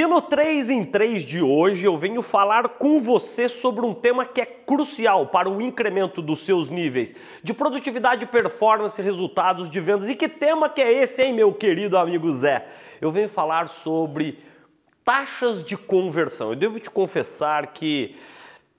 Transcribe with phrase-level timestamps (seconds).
[0.00, 4.24] E no 3 em 3 de hoje eu venho falar com você sobre um tema
[4.24, 10.08] que é crucial para o incremento dos seus níveis de produtividade, performance, resultados de vendas.
[10.08, 12.66] E que tema que é esse, hein, meu querido amigo Zé?
[12.98, 14.38] Eu venho falar sobre
[15.04, 16.48] taxas de conversão.
[16.48, 18.16] Eu devo te confessar que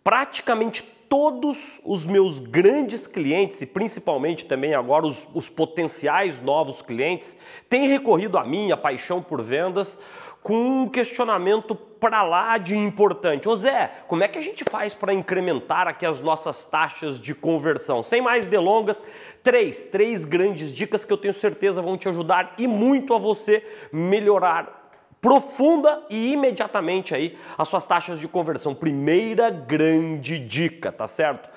[0.04, 0.82] praticamente
[1.12, 7.86] todos os meus grandes clientes e principalmente também agora os, os potenciais novos clientes têm
[7.86, 10.00] recorrido a mim, a paixão por vendas,
[10.42, 13.50] com um questionamento para lá de importante.
[13.50, 17.36] Ô Zé, como é que a gente faz para incrementar aqui as nossas taxas de
[17.36, 18.02] conversão?
[18.02, 19.04] Sem mais delongas,
[19.44, 23.62] três, três grandes dicas que eu tenho certeza vão te ajudar e muito a você
[23.92, 24.81] melhorar
[25.22, 28.74] profunda e imediatamente aí as suas taxas de conversão.
[28.74, 31.50] Primeira grande dica, tá certo?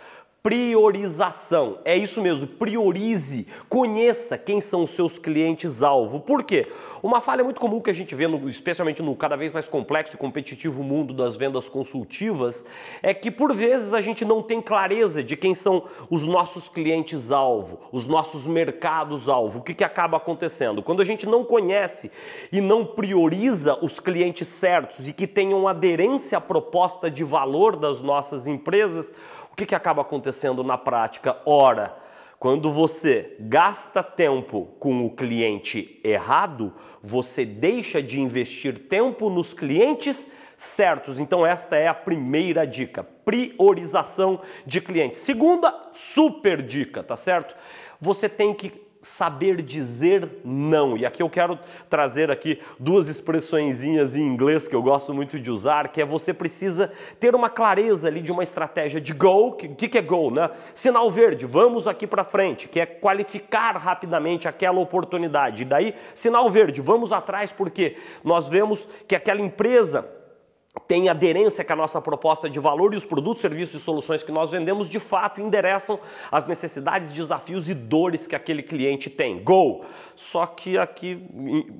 [0.44, 1.78] Priorização.
[1.86, 6.20] É isso mesmo, priorize, conheça quem são os seus clientes-alvo.
[6.20, 6.66] Por quê?
[7.02, 10.16] Uma falha muito comum que a gente vê, no, especialmente no cada vez mais complexo
[10.16, 12.66] e competitivo mundo das vendas consultivas,
[13.02, 17.80] é que por vezes a gente não tem clareza de quem são os nossos clientes-alvo,
[17.90, 19.60] os nossos mercados-alvo.
[19.60, 20.82] O que, que acaba acontecendo?
[20.82, 22.10] Quando a gente não conhece
[22.52, 28.02] e não prioriza os clientes certos e que tenham aderência à proposta de valor das
[28.02, 29.10] nossas empresas,
[29.54, 31.36] o que, que acaba acontecendo na prática?
[31.46, 31.96] Ora,
[32.40, 40.28] quando você gasta tempo com o cliente errado, você deixa de investir tempo nos clientes
[40.56, 41.20] certos.
[41.20, 45.20] Então, esta é a primeira dica: priorização de clientes.
[45.20, 47.54] Segunda super dica, tá certo?
[48.00, 48.70] Você tem que
[49.04, 50.96] saber dizer não.
[50.96, 55.50] E aqui eu quero trazer aqui duas expressõezinhas em inglês que eu gosto muito de
[55.50, 59.48] usar, que é você precisa ter uma clareza ali de uma estratégia de go.
[59.48, 60.50] O que, que é go, né?
[60.74, 65.62] Sinal verde, vamos aqui para frente, que é qualificar rapidamente aquela oportunidade.
[65.62, 70.08] E daí, sinal verde, vamos atrás porque nós vemos que aquela empresa
[70.88, 74.32] tem aderência com a nossa proposta de valor e os produtos, serviços e soluções que
[74.32, 76.00] nós vendemos de fato endereçam
[76.32, 79.42] as necessidades, desafios e dores que aquele cliente tem.
[79.42, 79.84] Go!
[80.16, 81.24] Só que aqui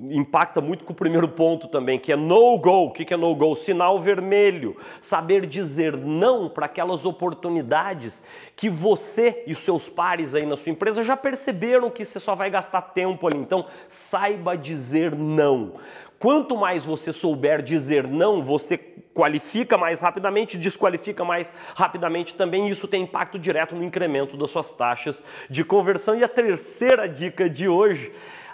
[0.09, 2.85] impacta muito com o primeiro ponto também, que é no go.
[2.85, 3.55] O que é no go?
[3.55, 4.77] Sinal vermelho.
[5.01, 8.23] Saber dizer não para aquelas oportunidades
[8.55, 12.49] que você e seus pares aí na sua empresa já perceberam que você só vai
[12.49, 13.37] gastar tempo ali.
[13.37, 15.73] Então, saiba dizer não.
[16.19, 18.77] Quanto mais você souber dizer não, você
[19.13, 24.73] qualifica mais rapidamente, desqualifica mais rapidamente também, isso tem impacto direto no incremento das suas
[24.73, 26.17] taxas de conversão.
[26.17, 28.11] E a terceira dica de hoje,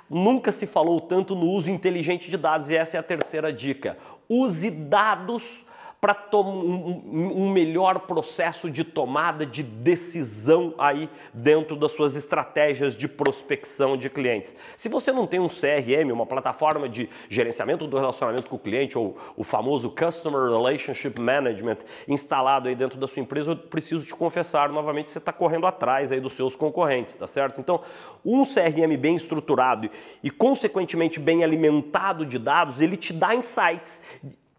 [0.10, 3.98] nunca se falou tanto no uso inteligente de dados, e essa é a terceira dica.
[4.30, 5.64] Use dados
[6.01, 13.07] para um, um, melhor processo de tomada de decisão aí dentro das suas estratégias de
[13.07, 14.56] prospecção de clientes.
[14.75, 18.97] Se você não tem um CRM, uma plataforma de gerenciamento do relacionamento com o cliente
[18.97, 24.16] ou o famoso Customer Relationship Management instalado aí dentro da sua empresa, eu preciso te
[24.16, 27.62] confessar novamente, você está correndo atrás aí dos seus concorrentes, tá certo?
[27.62, 27.79] Então,
[28.25, 29.88] um CRM bem estruturado
[30.23, 34.01] e consequentemente bem alimentado de dados, ele te dá insights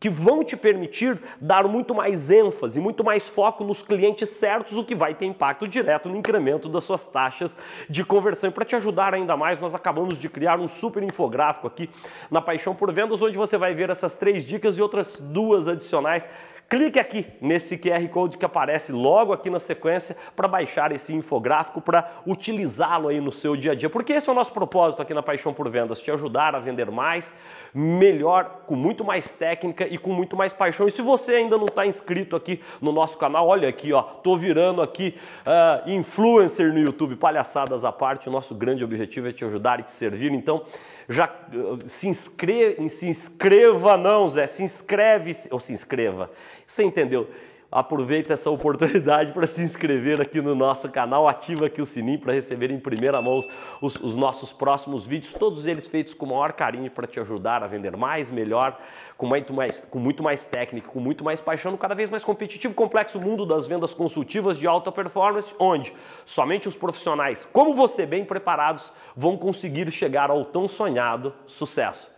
[0.03, 4.83] que vão te permitir dar muito mais ênfase, muito mais foco nos clientes certos, o
[4.83, 7.57] que vai ter impacto direto no incremento das suas taxas
[7.89, 8.51] de conversão.
[8.51, 11.89] Para te ajudar ainda mais, nós acabamos de criar um super infográfico aqui
[12.33, 16.29] na Paixão por Vendas, onde você vai ver essas três dicas e outras duas adicionais
[16.73, 21.83] Clique aqui nesse QR Code que aparece logo aqui na sequência para baixar esse infográfico,
[21.83, 23.91] para utilizá-lo aí no seu dia a dia.
[23.91, 26.91] Porque esse é o nosso propósito aqui na Paixão por Vendas, te ajudar a vender
[26.91, 27.35] mais,
[27.75, 30.89] melhor, com muito mais técnica e com muito mais paixão.
[30.89, 34.39] E se você ainda não está inscrito aqui no nosso canal, olha aqui, ó, tô
[34.39, 35.15] virando aqui
[35.47, 38.31] uh, influencer no YouTube, palhaçadas à parte.
[38.31, 40.33] O nosso grande objetivo é te ajudar e te servir.
[40.33, 40.65] Então,
[41.09, 46.31] já uh, se, inscreva, se inscreva não, Zé, se inscreve, ou se inscreva.
[46.67, 47.29] Você entendeu?
[47.73, 52.35] Aproveita essa oportunidade para se inscrever aqui no nosso canal, ativa aqui o sininho para
[52.35, 53.41] receber em primeira mão
[53.81, 57.63] os, os, nossos próximos vídeos, todos eles feitos com o maior carinho para te ajudar
[57.63, 58.79] a vender mais, melhor,
[59.17, 62.23] com muito mais, com muito mais técnica, com muito mais paixão, no cada vez mais
[62.23, 65.95] competitivo, complexo mundo das vendas consultivas de alta performance, onde
[66.27, 72.11] somente os profissionais, como você, bem preparados, vão conseguir chegar ao tão sonhado sucesso.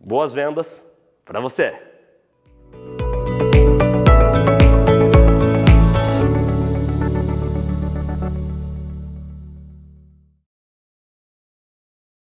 [0.00, 0.82] Boas vendas
[1.22, 1.90] para você!